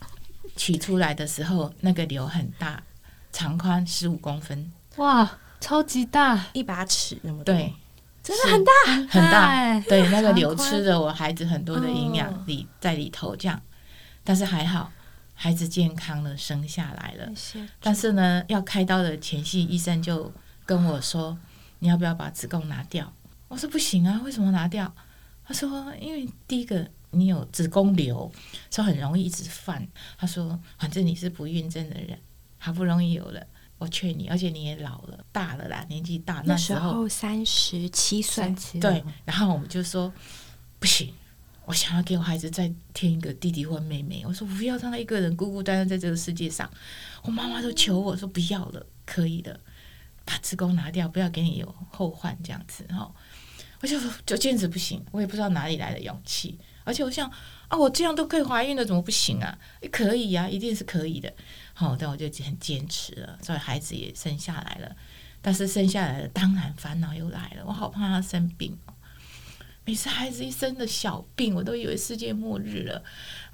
[0.55, 2.83] 取出来的时候，那个瘤很大，
[3.33, 7.73] 长宽十五公分，哇，超级大，一把尺那么多，对，
[8.27, 8.73] 真的很大
[9.09, 9.81] 很大。
[9.89, 13.63] 对，那个瘤吃了我孩子很多的营养里在里头，这样。
[14.25, 14.91] 但是还好，
[15.35, 17.31] 孩子健康的生下来了。
[17.81, 20.33] 但是呢，要开刀的前夕，医生就
[20.65, 21.39] 跟我说
[21.79, 23.13] ：“你要不要把子宫拿掉？”
[23.47, 24.93] 我说不行啊，为什么拿掉？
[25.45, 28.29] 他说因为第一个你有子宫瘤，
[28.73, 29.87] 说很容易一直犯。
[30.19, 32.19] 他说反正你是不孕症的人，
[32.59, 33.47] 好不容易有了，
[33.79, 39.05] 我劝你，而且你也老了，大了啦，年纪大那时候三十七岁，对。
[39.25, 40.11] 然后我们就说
[40.79, 41.13] 不行，
[41.67, 44.25] 我想要给我孩子再添一个弟弟或妹妹。
[44.27, 46.71] 我说不要让他一个人孤孤单单在这个世界上。
[47.23, 49.61] 我妈妈都求我说不要了，可以的，
[50.25, 53.13] 把子宫拿掉，不要给你有后患这样子哈。
[53.83, 56.59] 我就就坚持不行，我也不知道哪里来的勇气。
[56.83, 57.31] 而且我想
[57.69, 59.59] 啊，我这样都可以怀孕了，怎么不行啊？
[59.93, 61.31] 可以呀，一定是可以的。
[61.79, 64.97] 好，但我就很坚持了，所以孩子也生下来了。
[65.43, 67.63] 但是生下来了，当然烦恼又来了。
[67.67, 68.95] 我好怕他生病哦。
[69.85, 73.05] 每次孩子一生的小病，我都以为世界末日了。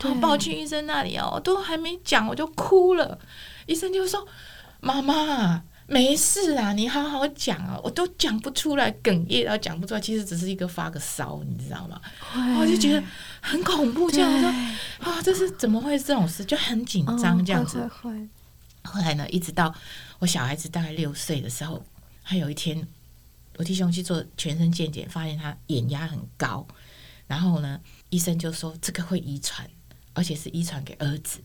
[0.04, 3.18] 我抱去医生那里哦，都还没讲我就哭了。
[3.66, 4.26] 医生就说
[4.78, 12.00] ：“妈妈，没事啊，你好好讲啊，我都讲不出来，哽咽然后讲不出来，其实只是一个发个烧，你知道吗？
[12.58, 13.02] 我就觉得
[13.40, 14.48] 很恐怖，这样说
[15.10, 17.86] 啊，这是怎么会这种事，就很紧张这样子。
[18.84, 19.74] 后来呢，一直到
[20.18, 21.84] 我小孩子大概六岁的时候，
[22.24, 22.86] 他有一天，
[23.56, 26.66] 我弟兄去做全身健检，发现他眼压很高，
[27.26, 27.78] 然后呢，
[28.10, 29.68] 医生就说这个会遗传，
[30.14, 31.40] 而且是遗传给儿子。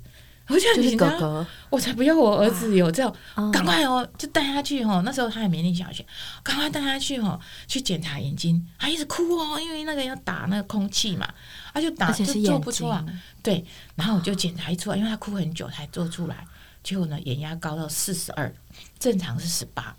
[0.47, 5.01] 我就就是很紧张，哥哥，我才不要我儿子有这种，嗯赶快哦，就带他去哦。
[5.03, 6.05] 那时候他还没念小学，
[6.41, 11.27] 赶快带他去哦，去检查眼睛，他一直哭哦，因为那个要打那个空气嘛，
[11.73, 13.03] 他就打就做不出来。
[13.43, 16.45] 对，然后我就检查一出来，因为他哭很久才做出来，
[16.83, 18.53] 结果呢眼压高到四十二，
[18.99, 19.95] 正常是十八，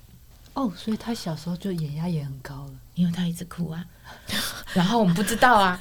[0.54, 2.70] 哦，所以他小时候就眼压也很高了。
[2.94, 3.84] 因为他一直哭啊，
[4.74, 5.80] 然后我们不知道啊，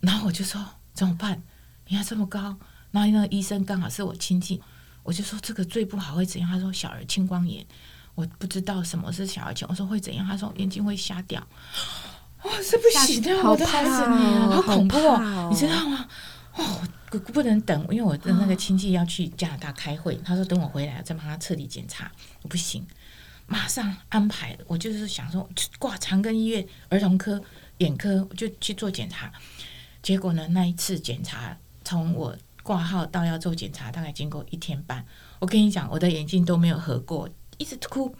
[0.00, 0.60] 然后我就说
[0.94, 1.40] 怎么办？
[1.88, 2.56] 眼压这么高，
[2.96, 4.58] 然后那个医生刚好是我亲戚，
[5.02, 6.48] 我就说这个最不好会怎样？
[6.50, 7.64] 他说小儿青光眼，
[8.14, 10.26] 我不知道什么是小儿青，我说会怎样？
[10.26, 11.46] 他说眼睛会瞎掉。
[12.42, 16.08] 哇，这不行的，好我的孩子，怕哦好恐怖哦，哦你知道吗？
[16.54, 16.80] 哦，
[17.10, 22.10] 我不能等，因为我的那个亲戚要去加拿大开会，他说等我回来再帮他彻底检查，
[22.42, 22.86] 我不行，
[23.46, 24.56] 马上安排。
[24.66, 27.42] 我就是想说挂长庚医院儿童科、
[27.78, 29.30] 眼科，我就去做检查。
[30.02, 35.06] 结果呢，那一次检查从我挂号到要做检查，大概经过一天半。
[35.38, 38.12] 我跟你讲，我的眼睛都没有合过，一直哭，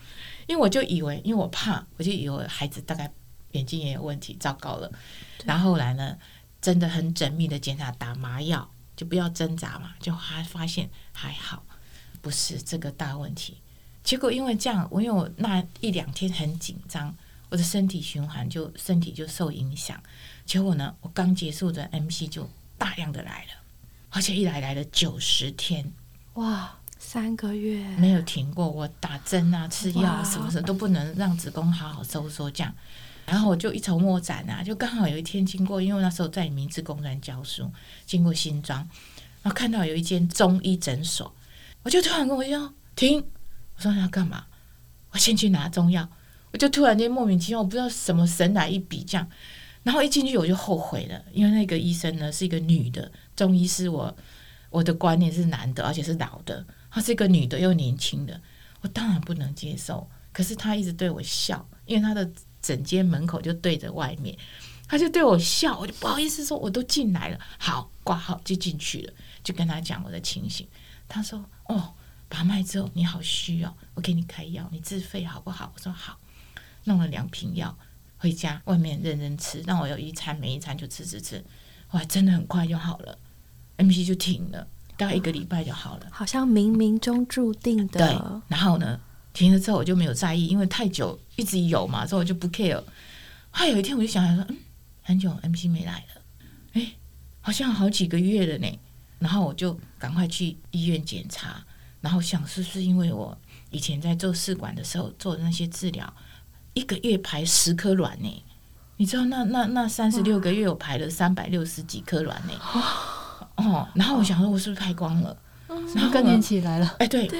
[0.47, 3.11] 因为我就以为，因为我怕，我就以为孩子大概
[3.51, 4.89] 眼睛也有问题，糟糕了。
[5.45, 6.17] 然后后来呢，
[6.61, 11.65] 真的很缜密的检查，打麻药，就不要挣扎嘛，就还发现还好，
[12.23, 13.57] 不是这个大问题。
[14.05, 17.13] 结果因为这样，我因为我那一两天很紧张，
[17.49, 20.01] 我的身体循环就身体就受影响。
[20.45, 23.51] 结果呢，我刚结束的 MC 就大量的来了，
[24.17, 25.93] 而且一来来了九十天，
[26.37, 28.67] 哇，三个月，没有停过。
[28.67, 32.75] 我打针啊、吃药啊什么什么都不能让子宫好好收缩，这样。
[33.27, 37.71] 然后我就一筹莫展啊，就刚好有一天经过，因为那时候在明治公专教书，
[38.07, 38.79] 经过新庄，
[39.43, 41.31] 然后看到有一间中医诊所，
[41.83, 43.23] 我就突然跟我说停，
[43.77, 44.47] 我说你要干嘛？
[45.11, 46.09] 我先去拿中药，
[46.53, 49.29] 我就突然间莫名其妙，我不知道什么神来一笔这样，
[49.87, 54.13] 然后一进去我就后悔了，因为那个医生呢是一个女的中医师，我
[54.69, 58.41] 我的观念是男的，而且是老的，她是一个女的又年轻的，
[58.81, 60.11] 我当然不能接受。
[60.33, 62.29] 可是她一直对我笑，因为她的
[62.61, 64.37] 整间门口就对着外面，
[64.89, 69.13] 她就对我笑，我就不好意思说，我都进来了，好挂号就进去了，
[69.45, 70.67] 就跟她讲我的情形。
[71.07, 71.95] 她说：“哦，
[72.29, 76.19] 把脉之后你好虚哦，我给你开药，你自费好不好？”我说：“好。”
[76.89, 77.77] 弄了两瓶药
[78.19, 81.45] 回家，外面认真吃，让我有一餐没一餐就吃吃吃，
[81.93, 83.19] 哇，真的很快就好了
[83.77, 86.07] ，MC 就停了，大概一个礼拜就好了。
[86.11, 88.99] 好像冥冥中注定的对的，，然后呢，
[89.33, 92.83] 停了之后我就没有在意，因为太久一直有嘛，所以我就不 care。
[93.51, 94.57] 后来有一天我就想想说，嗯，
[95.03, 96.23] 很久 MC 没来了，
[96.73, 96.93] 哎，
[97.41, 98.79] 好像好几个月了呢。
[99.19, 101.65] 然后我就赶快去医院检查，
[102.03, 103.37] 然后想是不是因为我
[103.71, 106.15] 以前在做试管的时候做的那些治疗，
[106.77, 108.45] 一个月排十颗卵呢？
[108.99, 112.53] 你知道那那那三十六个月我排了三百六十几颗卵呢？
[113.57, 115.35] 哦，然后我想说我是不是排光了？
[115.95, 117.31] 然后更年期来了，哎，对，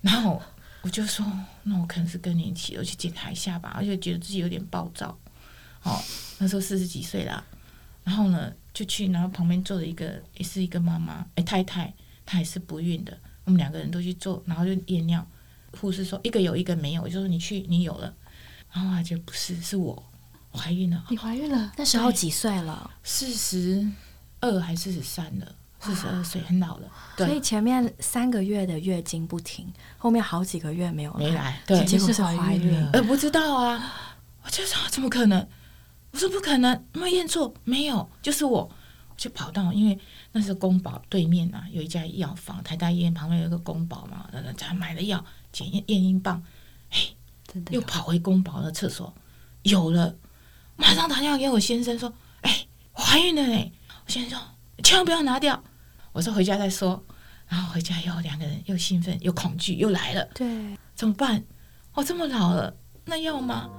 [0.00, 0.40] 然后
[0.80, 1.26] 我就说，
[1.64, 5.14] 那我可能是更年期，我去检查一下吧，而且觉得自己有点暴躁。
[5.82, 6.02] 哦，
[6.38, 7.44] 那时候四十几岁啦，
[8.02, 11.92] 然后呢就去，然后旁边坐着一个也是一个妈妈，哎太太，
[12.24, 15.26] 她也是不孕的，我们两个人都去做，然后就验尿，
[15.78, 18.12] 护士说一个有一个没有，我就说你去你有了，
[18.76, 20.02] 然后她就不是是我
[20.52, 22.90] 我怀孕了，你怀孕了，那时候几岁了？
[23.02, 23.90] 四十
[24.40, 33.94] 二还四十三了，四十二岁很老了，对，所以前面三个月的月经不停，后面好几个月没有没来，对，结果是是怀怀孕呃，不知道啊，
[34.42, 35.48] 我就说怎么可能？
[36.10, 37.52] 我说不可能，有没有验错？
[37.64, 39.98] 没有，就是我，我就跑到，因为
[40.32, 46.42] 那是宫保对面啊，有一家药房，台大医院旁边有一个宫保嘛，呃才买了药，检验验孕棒，
[47.70, 49.14] 又跑回宫保的厕所，
[49.62, 50.14] 有了，
[50.76, 53.72] 马上打电话给我先生说，哎，我怀孕了嘞！
[54.04, 54.48] 我先生说，
[54.82, 55.62] 千万不要拿掉。
[56.12, 57.02] 我说回家再说。
[57.48, 60.24] 然后回家以后，两个人又兴奋又恐惧，又来了。
[60.34, 61.44] 对，怎么办？
[61.94, 63.70] 我这么老了，那要吗？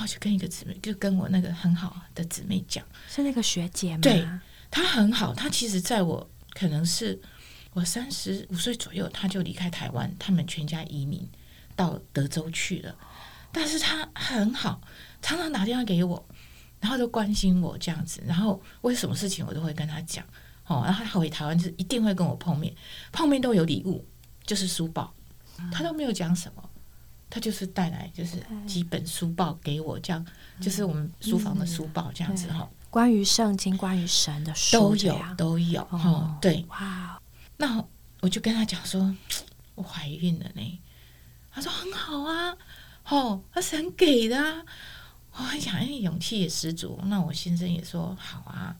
[0.00, 4.00] 然后我就跟一个姊妹，就跟我那个很好的姊妹讲，是那个学姐吗？
[4.00, 4.26] 对
[4.70, 7.20] 她很好，她其实在我可能是
[7.74, 11.28] 我三十五岁左右，她就离开台湾，他们全家移民
[11.76, 12.96] 到德州去了，
[13.52, 14.80] 但是她很好，
[15.20, 16.26] 常常打电话给我，
[16.80, 20.24] 然后都关心我这样子，然后为什么事情我都会跟她讲，
[20.64, 22.74] 哦，然后她回台湾就是一定会跟我碰面，
[23.12, 24.02] 碰面都有礼物，
[24.46, 25.12] 就是书包。
[25.70, 26.69] 她都没有讲什么。
[27.30, 30.26] 他就是带来就是几本书报给我，这样
[30.60, 36.36] 就是我们书房的书报这样子哈，关于圣经、关于神的书都有都有哈。
[36.42, 37.22] 对，哇，
[37.56, 37.82] 那
[38.20, 39.14] 我就跟他讲说，
[39.76, 40.80] 我怀孕了呢。
[41.52, 42.56] 他说很好啊，
[43.08, 44.64] 哦，他神给的啊。
[45.32, 47.00] 我很想，哎，勇气也十足。
[47.04, 48.76] 那我先生也说好啊，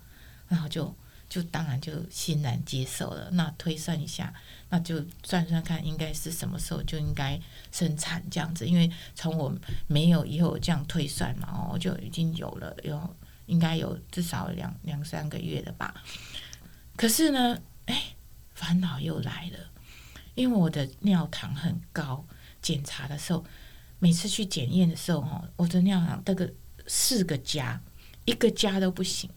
[0.48, 0.92] 然后就
[1.30, 3.30] 就当然就欣然接受了。
[3.30, 4.34] 那推算一下。
[4.72, 7.36] 那就算算看，应该是什么时候就应该
[7.72, 8.64] 生产这样子？
[8.64, 9.52] 因为从我
[9.88, 13.16] 没有以后这样推算嘛，哦，就已经有了，有
[13.46, 15.92] 应该有至少两两三个月了吧。
[16.94, 18.14] 可是呢，哎，
[18.54, 19.58] 烦恼又来了，
[20.36, 22.24] 因为我的尿糖很高，
[22.62, 23.44] 检查的时候，
[23.98, 26.48] 每次去检验的时候，哦，我的尿糖这个
[26.86, 27.80] 四个加，
[28.24, 29.28] 一个加都不行。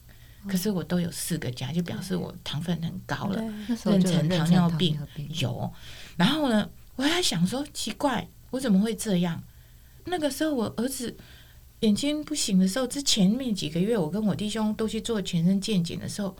[0.48, 5.00] 可是我都有四个加，就表示我糖分很高了，妊娠糖尿病
[5.40, 5.72] 有。
[6.18, 9.42] 然后呢，我还想说奇怪，我怎么会这样？
[10.06, 11.16] 那个时候我儿子
[11.80, 16.36] 眼睛不行的时候，之前面几个月，我跟我弟兄都去做全身健检的时候，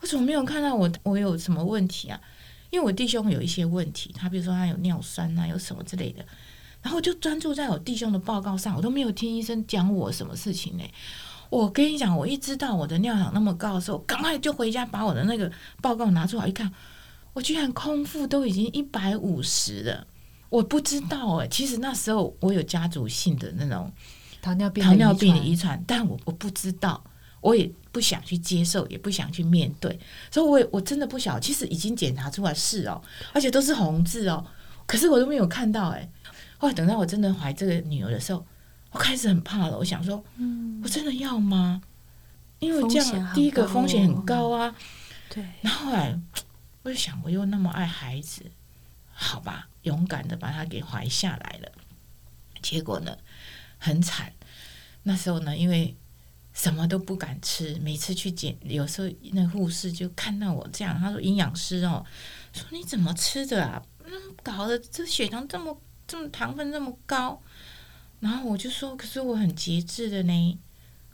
[0.00, 2.20] 我怎么没有看到我我有什么问题啊？
[2.70, 6.24] 因为我弟兄有一些问题，他比如说他有尿酸啊，有什么之类的，
[6.80, 10.84] 然后就专注在我弟兄的报告上，我都没有听医生讲我什么事情呢？
[11.52, 16.72] 我跟你讲，我一知道我的尿糖那么高的时候，赶快就回家把我的那个报告拿出来一看，
[17.34, 20.06] 我居然空腹都已经一百五十了。
[20.48, 23.92] 我不知道哎，其实那时候我有家族性的那种
[24.40, 27.04] 糖尿病糖尿病的遗传，但我我不知道，
[27.42, 31.38] 我也不想去接受，也不想去面对，所以我也我真的不晓。
[31.38, 32.98] 其实已经检查出来是哦，
[33.34, 34.42] 而且都是红字哦，
[34.86, 36.08] 可是我都没有看到哎。
[36.56, 38.42] 后来等到我真的怀这个女儿的时候。
[38.92, 40.22] 我开始很怕了，我想说，
[40.82, 41.82] 我真的要吗？
[42.58, 44.72] 因为这样第一个风险很高啊。
[45.28, 45.44] 对。
[45.62, 46.16] 然后来，
[46.82, 48.44] 我就想，我又那么爱孩子，
[49.12, 51.72] 好吧，勇敢的把他给怀下来了。
[52.60, 53.16] 结果呢，
[53.78, 54.32] 很惨。
[55.04, 55.96] 那时候呢，因为
[56.52, 62.04] 什么都不敢吃，每次去检，有时候那护士就看到我这样，他说营养师哦，
[62.52, 63.82] 说你怎么吃的啊？
[64.04, 65.76] 嗯，搞得这血糖这么
[66.06, 67.40] 这么糖分这么高。
[68.22, 70.58] 然后我就说，可是我很节制的呢。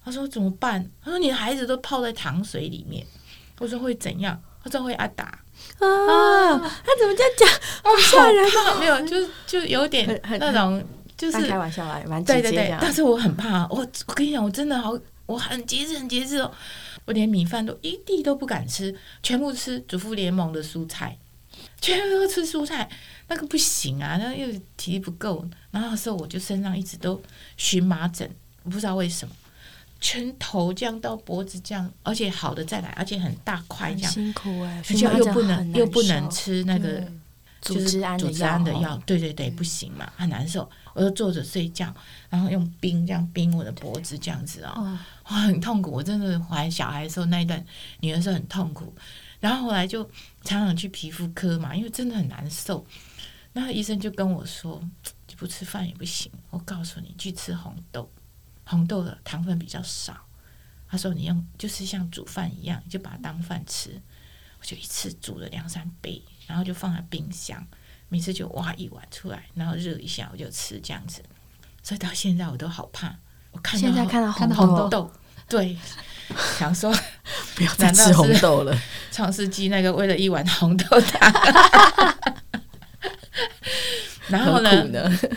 [0.04, 0.88] 他说怎么办？
[1.02, 3.04] 他说你的孩子都泡在糖水里面。
[3.58, 4.40] 我说会怎样？
[4.62, 5.38] 他说会挨打啊！
[5.80, 7.48] 他怎么这样讲？
[7.82, 8.46] 好吓人
[8.78, 9.16] 没有，就
[9.46, 10.82] 就有点那种，
[11.16, 12.76] 就是开玩笑啦，蛮对对对。
[12.80, 16.50] 但是我很怕，我我跟你讲，我真的好，我很节制，很节制哦。
[17.04, 21.18] 我连米饭都一滴都不敢吃，全部吃主妇联盟的蔬菜，
[21.80, 22.88] 全部都吃蔬菜。
[23.30, 25.46] 那个不行啊，那又体力不够。
[25.70, 27.20] 然后那时候我就身上一直都
[27.58, 28.28] 荨麻疹，
[28.62, 29.34] 我不知道为什么，
[30.00, 37.04] 全头这样到脖子这样，而且好的再来，而且很大块这样，辛苦哎，而且又不能又不能吃那个
[37.60, 38.18] 组织胺
[38.64, 40.68] 的药，对对对，不行嘛，很难受。
[40.94, 41.94] 我就坐着睡觉，
[42.30, 45.92] 然后用冰这样冰我的脖子这样子啊，哇，很痛苦。
[45.92, 47.62] 我真的怀小孩的时候那一段，
[48.00, 48.92] 女儿是很痛苦。
[49.40, 50.04] 然后后来就
[50.42, 52.84] 常常去皮肤科嘛，因为真的很难受。
[53.52, 54.82] 那医生就跟我说，
[55.36, 56.30] 不吃饭也不行。
[56.50, 58.08] 我告诉你，去吃红豆，
[58.64, 60.16] 红豆的糖分比较少。
[60.90, 64.00] 他说你用就是像煮饭一样，就把它当饭吃。
[64.60, 67.64] 我就一次煮了两三杯，然后就放在冰箱，
[68.08, 71.22] 每次就挖一碗出来，然后热一下我就吃这样子。
[71.82, 73.16] 所以到现在我都好怕，
[73.52, 75.10] 我看现在看到红豆，
[75.48, 75.76] 对，
[76.58, 76.94] 想说
[77.56, 78.78] 不要再吃红豆了。
[79.10, 81.32] 创世纪那个为了一碗红豆汤。
[84.28, 84.70] 然后呢？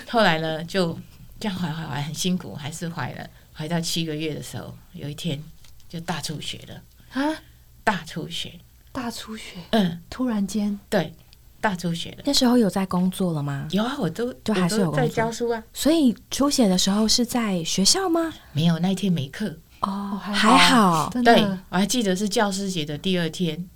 [0.10, 0.63] 后来呢？
[0.65, 1.00] 就
[1.39, 3.26] 这样怀怀怀很辛苦，还是怀了。
[3.54, 5.41] 怀到七个月的时候，有一天
[5.88, 6.82] 就大出血了
[7.13, 7.38] 啊！
[7.84, 8.60] 大出血，
[8.91, 9.58] 大出血。
[9.69, 11.13] 嗯，突然间，对，
[11.62, 12.24] 大出血了。
[12.26, 13.65] 那时候有在工作了吗？
[13.71, 15.63] 有啊，我都就还是有在教书啊。
[15.74, 18.34] 所以出血的时候是在学校吗？
[18.52, 21.10] 没有，那一天没课哦，还好。
[21.24, 23.67] 对，我还记得是教师节的第二天，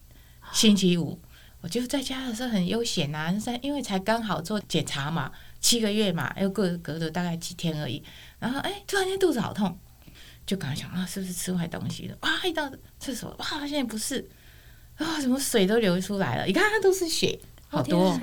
[0.51, 1.19] 星期五。
[1.61, 8.03] 我就在家的时候很悠闲啊，在因为才刚好做检查嘛，七个月嘛，又隔隔了大概几天而已。
[8.37, 9.75] 然后哎，突然间肚子好痛，
[10.45, 12.15] 就刚想啊，是不是吃坏东西了？
[12.21, 14.29] 哇，一到厕所，哇，现在不是
[14.97, 18.15] 啊，怎么水都流出来了，你看都是血，好多，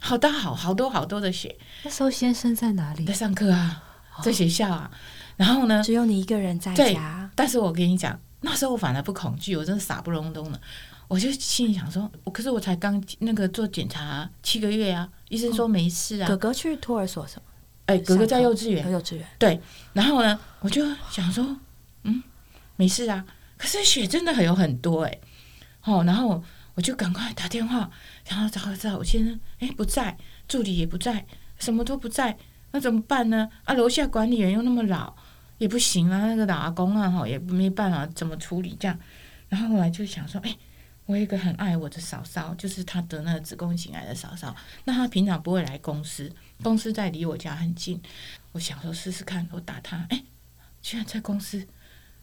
[0.00, 1.56] 好多好好多好多的血。
[1.84, 3.04] 那时候先生在哪里？
[3.04, 3.80] 在上课啊，
[4.24, 4.90] 在学校啊。
[5.36, 7.27] 然后呢，只有你一个人在家。
[7.38, 10.60] 但是我跟你讲，那时候我反而不恐惧，我真的傻不隆咚的。
[11.06, 16.26] 我就心里想说，我可是我才刚那个做检查七个月啊，医生说没事啊。
[16.26, 17.42] 哥哥去托儿所什么？
[17.86, 19.60] 哎、哥哥在幼稚园，幼稚园对，
[19.92, 21.56] 然后呢，我就想说，
[22.02, 22.20] 嗯，
[22.74, 23.24] 没事啊。
[23.56, 25.18] 可是血真的很有很多哎、
[25.84, 26.42] 哦，然后
[26.74, 27.88] 我就赶快打电话，
[28.26, 30.18] 然后找找我先生，哎不在，
[30.48, 31.24] 助理也不在，
[31.60, 32.36] 什么都不在，
[32.72, 33.48] 那怎么办呢？
[33.64, 35.14] 啊，楼下管理员又那么老，
[35.58, 38.98] 也不行啊，那个老阿公啊，哈，也没办法怎么处理这样。
[39.48, 40.56] 然后后来就想说，哎。
[41.08, 44.54] 我有一个很爱我的嫂嫂，就是她得那个子宫颈癌的嫂嫂。
[44.84, 46.30] 那她平常不会来公司，
[46.62, 47.98] 公司在离我家很近。
[48.52, 50.22] 我想说试试看，我打她，哎、
[50.82, 51.66] 居然在公司，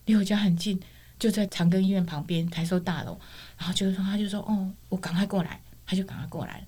[0.06, 0.80] 离我家很近，
[1.18, 3.20] 就在长庚医院旁边台寿大楼。
[3.58, 6.66] 然后就是说，他就说，哦，我赶快过来，他就赶快过来了。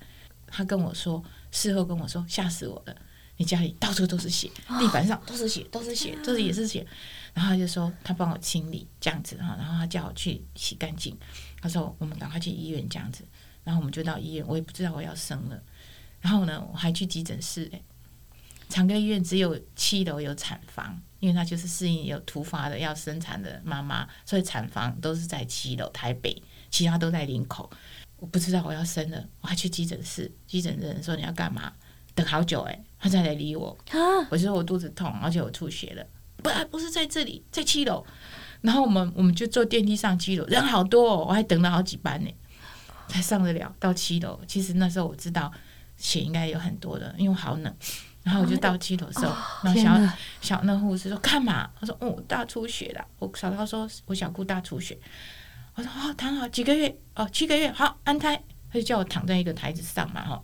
[0.47, 2.95] 他跟我说，事后跟我说，吓死我了，
[3.37, 6.85] 你家里到处都是血，地板上都是血，都是血，这里也是血。
[7.33, 11.15] 然后他就说，他帮我清理这样子哈，然后他叫我去洗干净。
[11.61, 13.23] 他说，我们赶快去医院这样子。
[13.63, 15.61] 然后我们就到医院，我也不知道我要生了。
[16.19, 17.83] 然后呢，我还去急诊室、欸，
[18.69, 27.69] 长庚医院只有七楼有产房，因为他就是适应有突发的要生产的妈妈，所以产房都是在七楼台北，其他都在林口。
[28.15, 31.71] 我不知道我要生了，我还去急诊室，急诊的人说你要干嘛？
[32.17, 33.77] 等好久哎、他才来理我。
[33.91, 33.99] 啊，
[34.31, 36.03] 我就说我肚子痛，而且我吐血了。
[36.37, 38.03] 不，不是在这里，在七楼。
[38.61, 42.33] 然后我们我们就坐电梯上七楼，人好多哦，我还等了好几班呢，
[43.07, 44.39] 才上得了到七楼。
[44.47, 45.53] 其实那时候我知道
[45.95, 47.71] 血应该有很多的，因为好冷。
[48.23, 51.69] 然后我就到七楼的时候，然后小，小那护士说干嘛？
[51.79, 53.05] 他说哦大出血了。
[53.19, 54.97] 我小涛说我小姑大出血。
[55.75, 58.35] 我说哦躺好几个月哦七个月好安胎，
[58.73, 60.43] 他就叫我躺在一个台子上嘛哈，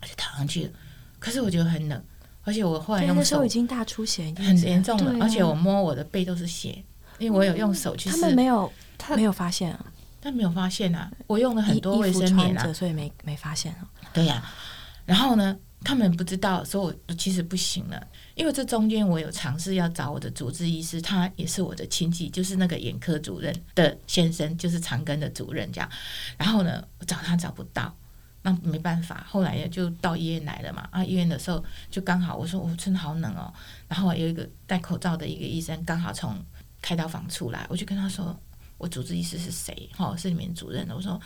[0.00, 0.70] 我就躺上去了。
[1.18, 2.02] 可是我觉得很冷，
[2.42, 6.82] 而且我后来对，用手那时候已经大出血，已经很严重了，而且我摸我的背都是血，
[7.18, 9.86] 因为我有用手去他，们没有他没有发现啊，
[10.20, 11.10] 他没有发现啊。
[11.26, 13.88] 我用了很多卫生棉啊，，所以没没发现啊。
[14.12, 14.42] 对呀、
[15.04, 25.88] 然后呢，他们不知道，所以我其实不行了，因为这中间我有尝试要找我的主治医师，他也是我的亲戚，就是那个眼科主任的先生，就是长庚的主任这样。
[26.36, 27.94] 然后呢，我找他找不到。
[28.42, 30.88] 那没办法，后来也就到医院来了嘛。
[30.90, 33.52] 啊，医院的时候就刚好我说我、真的好冷哦，
[33.88, 36.36] 然后有一个戴口罩的一个医生刚好从
[36.80, 38.38] 开刀房出来，我就跟他说
[38.78, 39.90] 我主治医师是谁？
[39.98, 40.94] 哦，是你们主任的。
[40.94, 41.20] 我说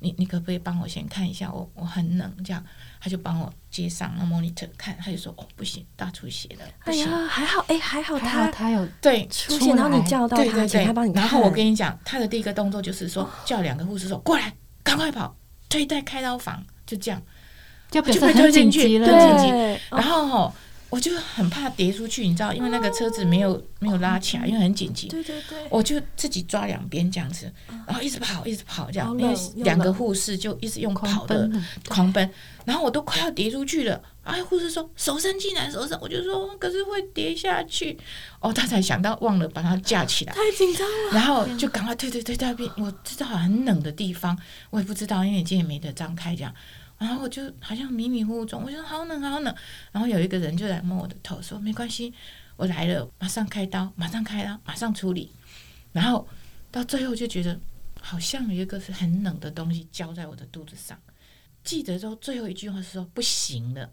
[0.00, 2.64] 你你可不可以帮我先看一下我我很冷这样？
[3.00, 6.64] 他就帮我接上那 monitor 看，他就说哦不行，大出血了。
[6.80, 11.22] 哎呀，还好，哎，还好还好他他有对出出现，然后你叫到他，对对对请他帮你，看。
[11.22, 14.52] 然后我跟你讲，他的第一个动作就是说叫两个护士说过来，
[14.82, 15.34] 赶快跑，
[15.68, 17.20] 推在开刀房，就这样。
[17.90, 20.54] 就被很推进去对然后吼，
[20.90, 25.08] 我就很怕跌出去，你知道，因为那个车子没有没有拉起来，因为很紧急。
[25.08, 27.52] 对对对，我就自己抓两边这样子，
[27.86, 31.50] 然后一直跑，一直跑这样，因为好冷又两个护士就一直用狂跑的，
[31.88, 32.30] 狂奔，
[32.64, 34.00] 然后我都快要跌出去了。
[34.22, 37.98] 哎，护士说手伸进来，手伸，我就说可是会跌下去。
[38.40, 41.12] 哦，他才想到忘了把它架起来，太紧张了。
[41.12, 42.70] 然后就赶快退退退到那边。
[42.78, 44.38] 我知道很冷的地方，
[44.70, 46.54] 我也不知道，因为眼睛也没得张开这样。
[46.98, 49.54] 然后我就好像迷迷糊糊中，我就说好冷好冷。
[49.92, 52.12] 然后有一个人就来摸我的头，说没关系，
[52.56, 55.32] 我来了，马上开刀，马上开刀，马上处理。
[55.92, 56.26] 然后
[56.70, 57.58] 到最后就觉得
[58.00, 60.98] 好像有一个是很冷的东西浇在我的肚子上。
[61.64, 63.90] 记得之后最后一句话是说不行了，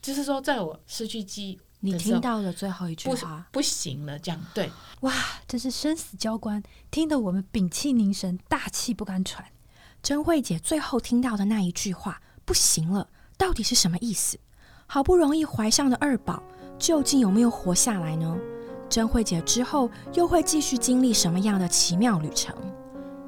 [0.00, 4.70] 就是说在我失去记忆你听到的最后一句不话，不行了，这样对。
[5.00, 5.12] 哇，
[5.46, 9.46] 真是生死交关，听得我们屏气凝神，大气不敢喘。
[10.02, 13.06] 甄慧姐最后听到的那一句话“不行了”，
[13.38, 14.38] 到底是什么意思？
[14.86, 16.42] 好不容易怀上的二宝，
[16.78, 18.36] 究竟有没有活下来呢？
[18.88, 22.56] 珍慧姐之后又会继续经历什么样的奇妙旅程？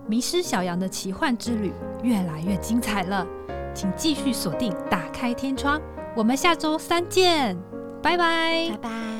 [0.07, 1.71] 迷失小羊的奇幻之旅
[2.03, 3.27] 越来越精彩了，
[3.75, 5.79] 请继续锁定《打开天窗》，
[6.17, 7.57] 我们下周三见，
[8.03, 9.20] 拜拜拜拜。